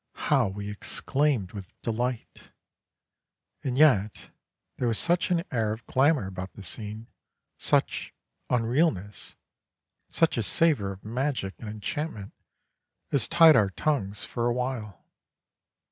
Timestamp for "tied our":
13.27-13.69